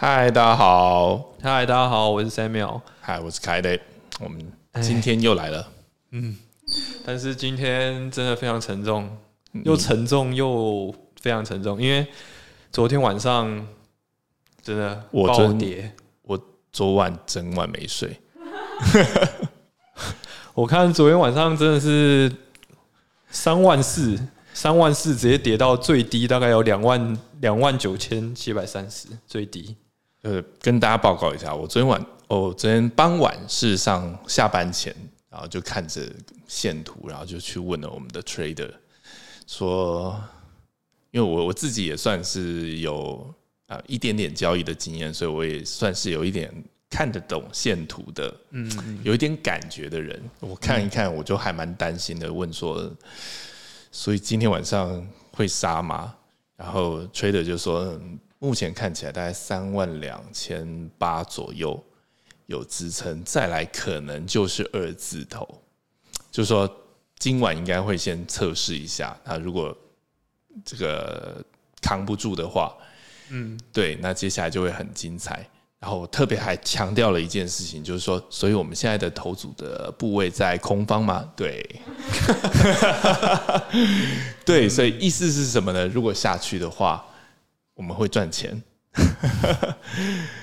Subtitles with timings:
[0.00, 2.80] 嗨，大家好，嗨，大家好，我是 Samuel。
[3.00, 3.76] 嗨，我是凯德。
[4.20, 4.40] 我们
[4.80, 5.68] 今天又来了，
[6.12, 6.36] 嗯
[7.04, 9.18] 但是今天真的非常沉重，
[9.64, 12.06] 又沉重又非常沉重，因为
[12.70, 13.66] 昨天晚上
[14.62, 15.92] 真的暴跌。
[16.22, 16.40] 我
[16.70, 18.20] 昨晚整晚没睡，
[20.54, 22.32] 我看昨天晚上真的是
[23.30, 24.16] 三万四，
[24.54, 29.74] 三万四直接跌到最低，大概有两万两万九千七百三十最低。
[30.22, 34.94] 呃，跟大家报告一下，我昨天晚哦，昨天傍晚事实上下班前，
[35.30, 36.02] 然后就看着
[36.46, 38.70] 线图，然后就去问了我们的 trader，
[39.46, 40.20] 说，
[41.12, 43.32] 因为我我自己也算是有
[43.68, 46.52] 啊、一点点交易的经验，所以我也算是有一点
[46.90, 50.20] 看得懂线图的，嗯，有一点感觉的人。
[50.40, 52.90] 我看一看，我就还蛮担心的，问说，
[53.92, 56.14] 所以今天晚上会杀吗？
[56.56, 61.82] 然后 trader 就说，嗯目前看起来大概三万两千八左右
[62.46, 65.46] 有支撑，再来可能就是二字头，
[66.30, 66.70] 就说
[67.18, 69.16] 今晚应该会先测试一下。
[69.24, 69.76] 那如果
[70.64, 71.44] 这个
[71.80, 72.74] 扛不住的话，
[73.30, 75.48] 嗯，对，那接下来就会很精彩。
[75.80, 81.30] 然后特别还强调了一件事情，就是说，所以我们现在的头组的部位在空方嘛？
[81.36, 81.64] 对，
[84.44, 85.86] 对，所以意思是什么呢？
[85.86, 87.06] 如果下去的话，
[87.78, 88.60] 我们会赚钱。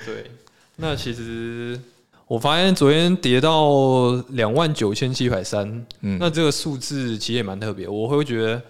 [0.06, 0.30] 对，
[0.76, 1.78] 那其实
[2.26, 5.68] 我发现昨天跌到两万九千七百三，
[6.00, 8.62] 嗯那这个数字其实也蛮特别，我会觉得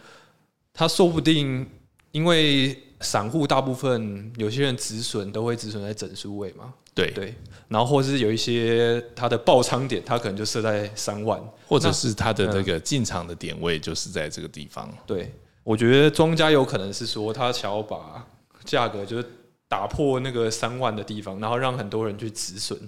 [0.75, 1.65] 它说不定
[2.11, 7.33] 因为散户大部分有些人止损都会止损在整数位嘛，对，对，
[7.69, 14.93] 然后或是有一些它的爆仓点，它可能就设在三万，或者是它的那个进场的点位就是在这个地方。
[15.07, 18.27] 对，我觉得庄家有可能是说他想要把
[18.67, 19.27] 价格就是
[19.69, 22.79] 打破那个三万的地方，然后让很多人去止损。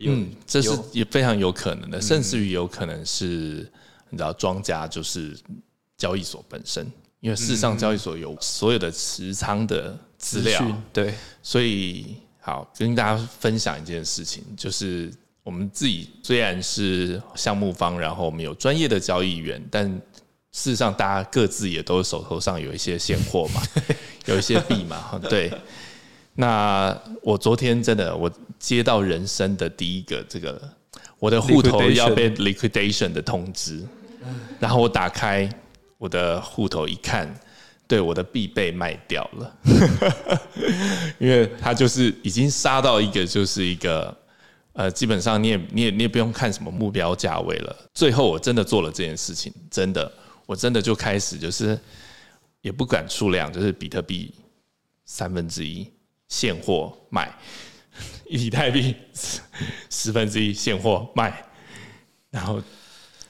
[0.00, 3.70] 嗯，这是也非常有可能的，甚至于有可能是
[4.10, 5.34] 你知道庄家就是
[5.96, 6.86] 交易所本身，
[7.20, 15.10] 因为事实上交易所有所有的持仓的资料，讯对，所以好跟大家分享一件事情，就是
[15.42, 19.88] 我们自己虽然是项目方，然后我们有专业的交易员，但
[20.52, 23.62] 事实上大家各自也都手头上有一些现货嘛，
[24.26, 25.52] 有一些币嘛，哈 对。
[26.34, 30.60] 那我昨天真的我接到人生的第一个这个
[31.18, 33.82] 我的户头要被 liquidation 的通知，
[34.60, 35.48] 然后我打开
[35.96, 37.34] 我的户头一看，
[37.88, 39.56] 对我的币被卖掉了。
[41.18, 44.14] 因为它就是已经杀到一个就是一个
[44.74, 47.74] 呃，基本上你也你也你也不用看什么目标价位了。
[47.94, 50.12] 最后我真的做了这件事情，真的
[50.44, 51.78] 我真的就开始就是
[52.66, 54.34] 也不敢数量，就是比特币
[55.04, 55.88] 三分之一
[56.26, 57.32] 现货卖，
[58.28, 58.92] 以太币
[59.88, 61.44] 十分之一现货卖，
[62.28, 62.60] 然后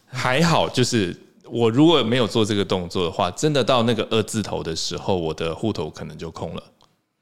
[0.06, 1.14] 还好就是。
[1.48, 6.62] 我如果没有做这个动作的话，真的到那个二字头的时候，我的户头可能就空了。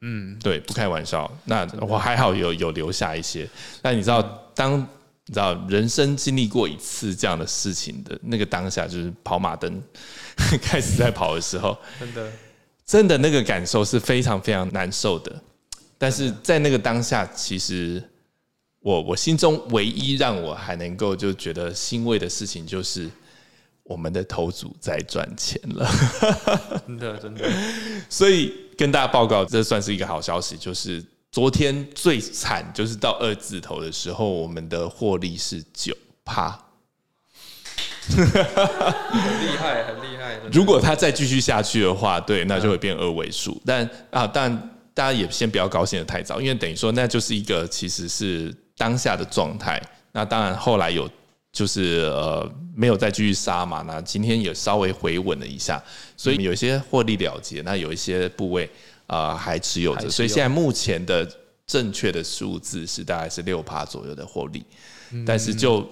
[0.01, 1.31] 嗯，对，不开玩笑。
[1.45, 3.47] 那我还好有有留下一些。
[3.83, 4.23] 那你知道，
[4.55, 4.89] 当
[5.27, 9.83] 你知道人生经历过一次这样的事情的那个当下，就是跑马灯
[10.61, 12.33] 开始在跑的时候，真的
[12.85, 15.43] 真的那个感受是非常非常难受的。
[15.97, 18.03] 但是在那个当下，其实
[18.81, 23.09] 我我心中唯一让我还能够就觉得欣慰的事情，就是
[23.85, 25.91] 我们的头组在赚钱了。
[26.87, 27.51] 真的真的，
[28.11, 31.03] 所以跟大家报告，这算是一个好消息，就是
[31.35, 35.93] 昨天最惨就是到二字头的时候，我们的获利是九
[36.25, 36.57] 趴。
[38.07, 40.39] 很厉害，很厉害。
[40.53, 43.61] 如果它再继续下去的话，对，那就会变二位数。
[43.67, 44.49] 但啊，但
[44.95, 49.83] 大家也先不要高兴的太早，因为等于说那就是一个其实是当下的状态。
[50.13, 51.11] 那当然后来有
[51.51, 55.83] 就是呃没有再继续杀嘛，那今天也稍微回稳了一下，
[56.17, 60.11] 所以有一些获利了结，那有一些部位啊、呃还持有着，有。
[60.11, 61.29] 所以现在目前的
[61.67, 64.65] 正确的数字是大概是六趴左右的获利，
[65.27, 65.87] 但是就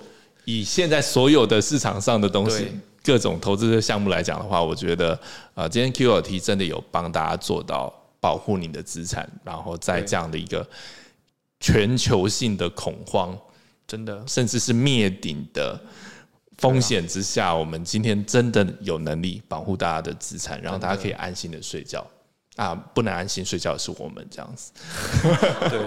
[0.44, 2.68] 以现在所有的市场上的东西。
[3.04, 5.18] 各种投资的项目来讲的话，我觉得
[5.54, 10.64] 呃，今天 QLT 真的有帮大家做到保护你的资产，然后在这样的一个
[11.58, 13.36] 全球性的恐慌，
[13.88, 14.22] 真的。
[14.28, 15.76] 甚至是灭顶的
[16.58, 22.06] 风险之下，我们今天真的有能力保护大家的资产，让大家可以安心的睡觉。
[22.56, 24.72] 啊，不能安心睡觉的是我们这样子。
[25.70, 25.80] 对。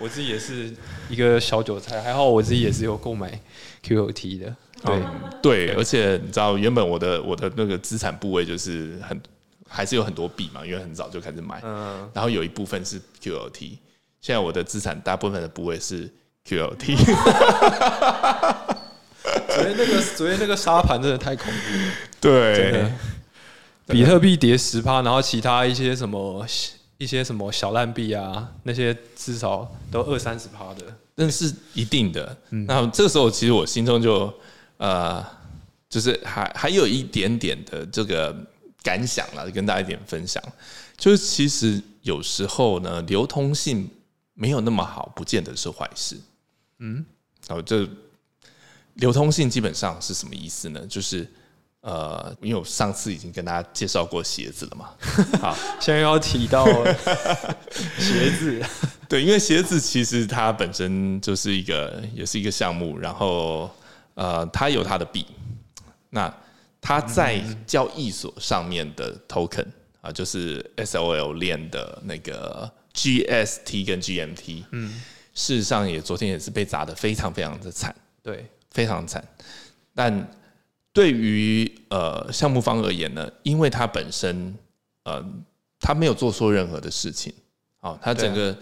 [0.00, 0.74] 我自己也是
[1.08, 3.30] 一个小韭菜，还好我自己也是有购买
[3.84, 4.56] QOT 的。
[4.84, 5.04] 对，嗯
[5.40, 9.18] 对，而且你知道，原本我的我的那个资产部位就是很
[9.68, 13.78] 还是有很多币嘛，因为很早就开始买，嗯，然后有一部分是 QLT，
[14.20, 16.12] 现在我的资产大部分的部位是
[16.44, 16.96] QLT，
[19.46, 22.90] 昨天那个昨天那个沙盘真的太恐怖了，真对的。
[23.86, 26.46] 比特币跌十趴，然后其他一些什么
[26.98, 30.96] 一些什么小烂币啊，那些至少都二三十趴的。
[31.16, 32.36] 那是一定的。
[32.66, 34.32] 那这个时候，其实我心中就
[34.78, 35.24] 呃，
[35.88, 38.34] 就是还还有一点点的这个
[38.82, 40.42] 感想了，跟大家一点分享。
[40.96, 43.88] 就是其实有时候呢，流通性
[44.32, 46.16] 没有那么好，不见得是坏事。
[46.78, 47.04] 嗯，
[47.46, 47.88] 然后这
[48.94, 50.84] 流通性基本上是什么意思呢？
[50.88, 51.30] 就是
[51.84, 54.88] 呃，因为我上次已经跟大家介绍过鞋子了嘛。
[55.38, 56.64] 好，现在要提到
[58.00, 58.64] 鞋子，
[59.06, 63.70] 对，因为鞋子其实它本身就是一个，也是一个项目，然后
[64.14, 65.26] 呃，它有它的币，
[66.08, 66.34] 那
[66.80, 69.66] 它在交易所上面的 token
[70.00, 75.02] 啊，就是 SOL 链的那个 GST 跟 GMT，嗯，
[75.34, 79.22] 事实上也昨天也是被砸得非常非常的惨，对，非常惨。
[79.94, 80.26] 但
[80.94, 84.56] 对于呃项目方而言呢，因为它本身
[85.02, 85.22] 呃
[85.80, 87.34] 它没有做错任何的事情，
[87.80, 88.56] 哦，它整个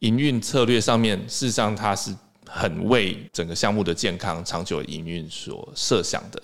[0.00, 2.12] 营运策略上面，事实上它是
[2.44, 6.42] 很为整个项目的健康、长久的营运所设想的。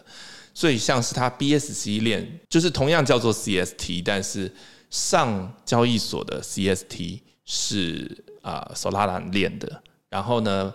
[0.55, 4.51] 所以像是它 BSC 链，就是同样叫做 CST，但是
[4.91, 10.73] 上交易所的 CST 是啊 Solana 链的，然后呢。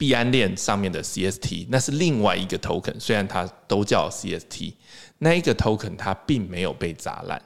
[0.00, 4.72] 币安链上面的 CST 那是另外一个 token，虽然它都叫 CST，
[5.18, 7.42] 那一个 token 它并没有被砸烂，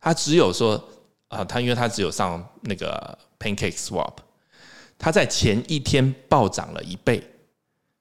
[0.00, 0.88] 它只有说
[1.28, 4.14] 啊，它因为它只有上那个 Pancake Swap，
[4.98, 7.22] 它在前一天暴涨了一倍，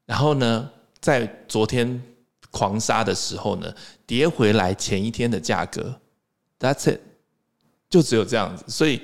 [0.08, 2.02] 然后呢，在昨天
[2.50, 3.72] 狂杀的时候呢，
[4.08, 6.02] 跌回来前一天的价格
[6.58, 7.00] ，That's it，
[7.92, 8.98] 就只有这样子，所以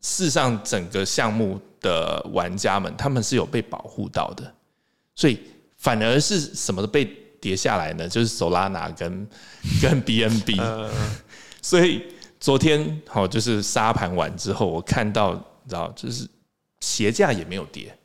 [0.00, 1.60] 事实上整个项目。
[1.86, 4.52] 的玩家们，他们是有被保护到的，
[5.14, 5.38] 所以
[5.76, 7.04] 反而是什么都被
[7.40, 8.08] 跌下来呢？
[8.08, 9.28] 就是 Solana 跟
[9.80, 10.60] 跟 BNB，
[11.62, 12.02] 所以
[12.40, 16.28] 昨天好就是沙盘完之后，我看到你知道，就是
[16.80, 17.96] 鞋架也没有跌，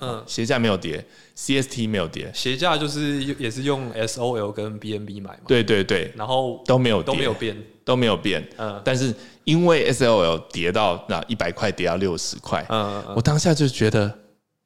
[0.00, 1.04] 嗯，鞋价没有跌
[1.36, 7.56] ，CST 没有跌，鞋价就是也是用 SOL 跟 BNB 买嘛，对对对，然后都没有都没有变。
[7.88, 9.14] 都没有变，嗯，但是
[9.44, 14.12] 因为 SOL 跌到那一百块，跌到六十块，嗯，我当下就觉得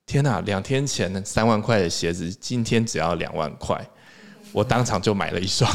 [0.06, 3.80] 天哪，两天前三万块的鞋子，今天只要两万块，
[4.50, 5.70] 我当场就买了一双。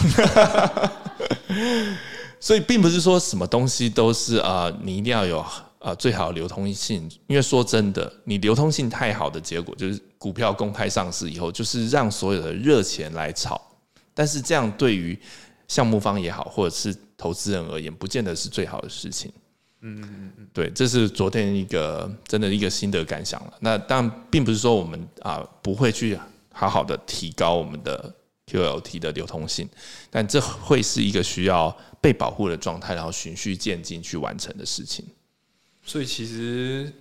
[2.41, 5.43] 所以并不是说什么东西都是啊，你一定要有
[5.87, 13.59] 啊最好的流通性，因为说真的，你流通性太好的结果就是股票公开上市以后，就是让所有的热钱来炒，
[14.13, 15.17] 但是这样对于
[15.69, 19.31] 项目方也好，或者是投资人而言，不见得是最好的事情。
[19.81, 23.53] 嗯嗯嗯，对，这是昨天一个真的一个心得感想了。
[23.61, 26.19] 那当然，并不是说我们啊不会去
[26.51, 28.13] 好好的提高我们的
[28.51, 29.69] QLT 的流通性，
[30.09, 35.05] 但这会是一个需要被保护的状态，然后循序渐进去完成的事情。
[35.87, 36.91] 所以其实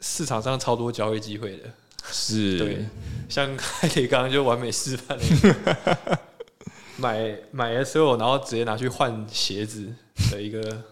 [0.00, 1.70] 市场上超多交易机会的，
[2.10, 2.84] 是 对，
[3.28, 6.18] 像凯里刚刚就完美示范了。
[6.98, 9.92] 买买 S O，然后直接拿去换鞋子
[10.30, 10.82] 的一个，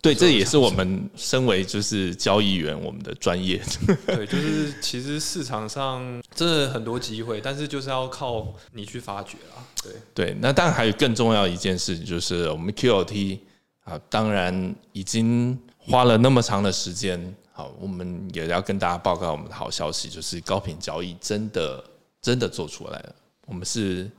[0.00, 3.60] 对，这也是我们身为就是交易员我们的专业。
[4.06, 9.64] 对，就是其实市场上真的很多机会，但是就是要靠你去发掘啊。
[9.82, 13.40] 对对，那当然还有更重要一件事，就是我们 Q O T
[13.84, 21.84] 啊，当然已经花了那么长的时间，好，我们也要跟大家报告我们的好消息，就是高频交易真的
[22.20, 23.14] 真的做出来了，
[23.46, 24.10] 我们是。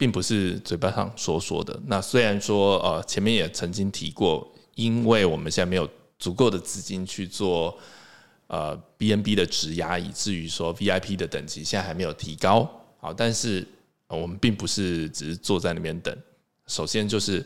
[0.00, 1.76] 并不是嘴巴上说说的。
[1.86, 5.90] 那虽然说，呃，前面也曾经提过，因为我们现在没有
[6.20, 7.76] 足够的资金去做
[8.46, 12.70] 呃 BNB 的质押，以至于说 VIP 的等级现在还没有提高。
[13.00, 13.66] 好，但是
[14.06, 16.16] 我们并不是只是坐在那边等。
[16.68, 17.44] 首先就是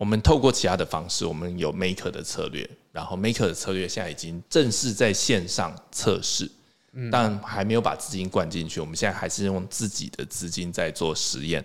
[0.00, 6.50] 我们透过其他的方式，我们有 Maker 的策略，然后 Maker 的策略现在已经正式在线上测试。
[7.12, 11.62] 但还没有把资金灌进去，我们现在还是用自己的资金在做实验，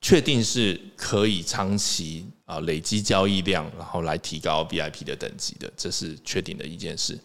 [0.00, 7.18] 确定是可以长期啊累积交易量，然后来提高 VIP 的等级的，这是确定的一件事。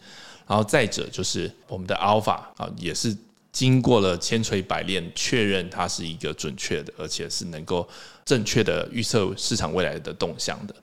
[0.48, 3.16] 然后再者就是我们的 Alpha 啊，也是
[3.52, 7.88] 经过了千锤百炼，确认它是一个准确的，而且是能够
[8.24, 10.74] 正确的预测市场未来的动向的。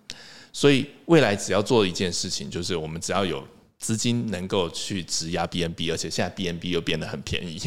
[0.51, 3.45] 所以未来只要做一件事情，就是我们只要有。
[3.77, 7.59] 资金能够去质押 BNB，而且现在 BNB 又变得很便宜，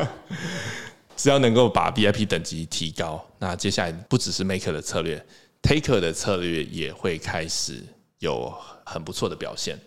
[1.16, 5.24] 只要能够把 VIP 等级提高，那接下来不只是 Maker 的策略
[5.62, 7.82] ，Taker 的策略也会开始
[8.18, 8.52] 有
[8.84, 9.78] 很不错的表现。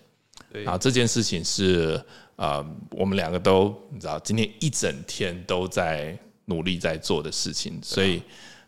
[0.52, 2.02] 对啊，这件事情是
[2.40, 8.24] 呃，我们两个都你知道，今天一整天都在努力在做的事情，所以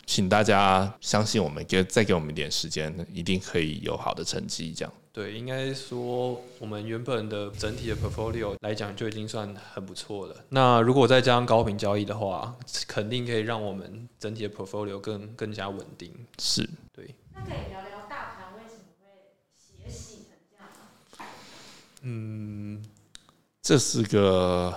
[0.06, 4.74] 请大家相信我们，给再给我们一点时间，一定可以有好的成绩。
[4.74, 10.36] 这样，对，应该说我们原本的整体的 portfolio 来讲就已经算很不错了。
[10.50, 12.54] 那如果再加上高频交易的话，
[12.90, 16.14] 肯定可以让我们整体的 portfolio 更更加稳定。
[16.40, 19.08] 是对，那可以聊聊大盘为什么会
[19.56, 21.26] 血洗成这样吗？
[22.04, 22.41] 嗯，
[23.62, 24.74] 这是个。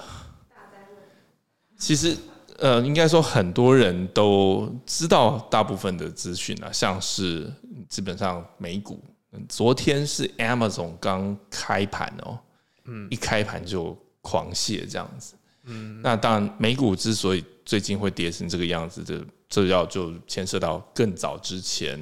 [1.76, 2.16] 其实
[2.60, 7.52] 呃，应该说很多人都知道大部分的资讯啊，像是
[7.90, 12.38] 基本上美股，嗯昨天是 Amazon 刚开盘哦，
[12.84, 21.98] 嗯，一开盘就狂泻这样子，嗯，那当然美股之所以最近会跌成这个样子，这这要就牵涉到更早之前，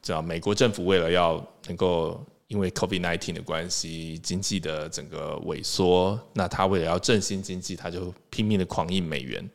[0.00, 9.48] 知道美国政府为了要能够因为 COVID 1 9的关系，经济的整个萎缩，那他为了要振兴经济，他就拼命的狂印美元，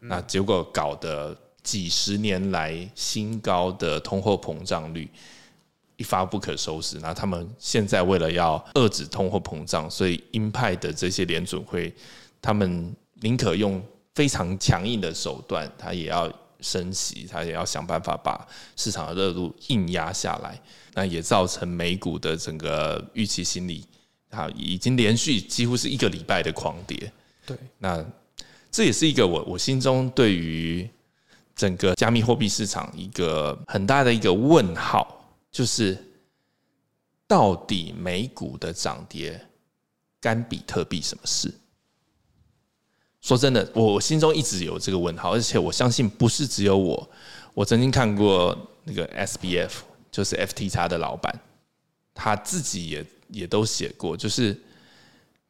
[0.00, 5.08] 那结果搞得几十年来新高的通货膨胀率
[5.96, 6.98] 一发不可收拾。
[6.98, 11.94] 那他们现在为了要遏制通货膨胀，所以鹰派的这些联准会，
[12.42, 13.80] 他们宁可用
[14.14, 16.28] 非常强硬的手段，他也要
[16.62, 20.60] 升息，他也要想办法把市场的热度硬压下来。
[20.92, 23.86] 那也造成美股的整个预期心理
[24.30, 27.12] 啊，已经连续几乎是一个礼拜的狂跌。
[27.46, 28.04] 对，那
[28.72, 30.88] 这也是一个我我心中对于
[31.54, 35.96] 整个加密货币市场一个很大的一个问号，就是
[37.28, 39.40] 到底美股的涨跌
[40.20, 41.54] 干比特币什么事？
[43.30, 47.08] 说真的，我我心中一直有这个问号，而且我相信不是只有我。
[47.54, 49.70] 我曾经看过那个 SBF，
[50.10, 51.32] 就是 FTX 的老板，
[52.12, 54.60] 他自己也也都写过，就是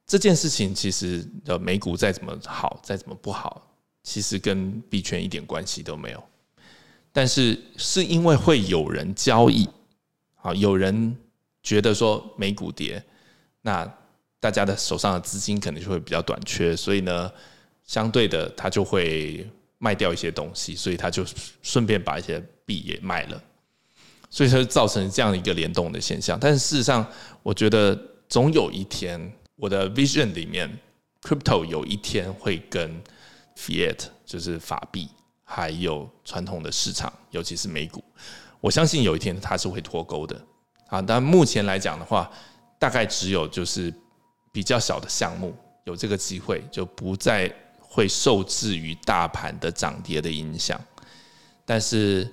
[0.06, 3.66] 这件事情其实的美股再怎么好，再怎么不好，
[4.02, 6.22] 其实跟币圈一点关系都没有。
[7.12, 9.66] 但是是因为会有人交易，
[10.42, 11.16] 啊，有人
[11.62, 13.02] 觉得说美股跌，
[13.62, 13.90] 那
[14.38, 17.32] 大家的手上的资金可能就会比较短缺，所以呢，
[17.90, 19.44] 相对的他就会
[19.78, 21.24] 卖掉一些东西，所以他就
[21.60, 23.42] 顺便把一些币也卖了。
[24.30, 26.38] 所以它造成这样一个联动的现象。
[26.38, 27.04] 但是事实上，
[27.42, 29.20] 我觉得总有一天，
[29.56, 30.70] 我的 vision 里面
[31.20, 33.02] ，crypto 有一天会跟
[33.56, 35.08] fiat 就是法币，
[35.42, 38.04] 还有传统的市场，尤其是美股，
[38.60, 40.40] 我相信有一天它是会脱钩的
[40.86, 41.02] 啊。
[41.02, 42.30] 但目前来讲的话，
[42.78, 43.92] 大概只有就是
[44.52, 45.52] 比较小的项目
[45.86, 47.52] 有这个机会，就不再
[47.90, 50.80] 会受制于大盘的涨跌的影响，
[51.66, 52.32] 但是。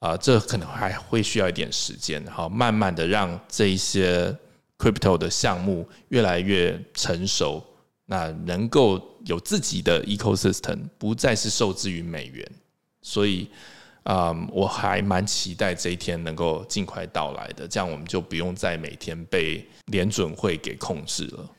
[0.00, 4.36] 啊，这可能还会需要一点时间，好，慢慢的让这一些
[4.76, 7.64] crypto 的项目越来越成熟，
[8.04, 12.46] 那能够有自己的 ecosystem，不再是受制于美元，
[13.00, 13.48] 所以
[14.02, 21.50] 啊，我还蛮期待这一天能够尽快到来的，这样我们就不用再每天被联准会给控制了。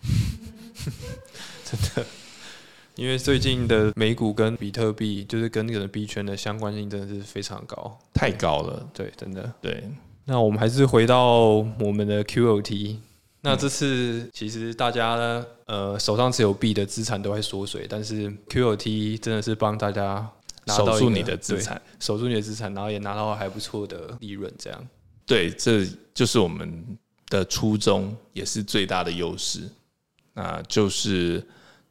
[1.65, 2.05] 真的。
[2.95, 8.89] 因为最近的美股跟比特币，就是跟那个币圈的相关性真的是非常高，太高了。
[8.93, 9.53] 对，真的。
[9.61, 9.83] 对，
[10.23, 12.97] 那我们还是回到我们的 QOT。
[13.41, 20.27] 那这次其实大家呢，呃，手上持有币的资产都会缩水，但是 QOT 真的是帮大家
[20.67, 24.51] 守住你的资产，守住 你的资产，然后也拿到还不错的利润。
[24.57, 24.87] 这样，
[25.25, 26.97] 对，这就是我们
[27.27, 29.69] 的初衷，也是最大的优势。
[30.33, 31.45] 那就是。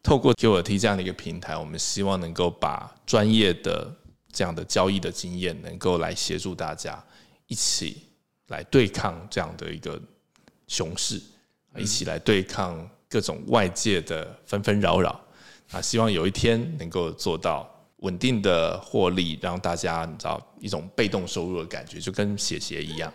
[0.04, 3.90] 透过 QRT 这样的一个平台，我们希望能够把专业的
[4.30, 7.02] 这样的交易的经验，能够来协助大家
[7.46, 8.02] 一起
[8.48, 9.98] 来对抗这样的一个
[10.68, 11.18] 熊市，
[11.78, 15.18] 一起来对抗各种外界的纷纷扰扰
[15.72, 15.80] 啊！
[15.80, 17.66] 希望有一天能够做到
[18.00, 23.10] 稳定的获利，让大家你知道一种被动收入的感觉，就跟写鞋一样，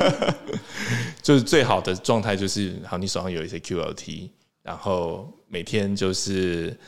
[1.22, 4.28] 就是最好的状态就是好，你手上有一些 QRT。
[4.68, 6.78] 然后每天就是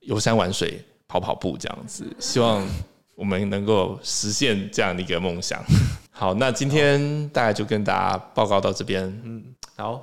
[0.00, 2.66] 游山玩水、跑跑步这样子，希望
[3.14, 5.62] 我们能够实现这样的一个梦想。
[6.10, 9.04] 好，那今天大概就跟大家报告到这边。
[9.24, 9.44] 嗯，
[9.76, 10.00] 好，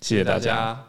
[0.00, 0.80] 谢谢大家。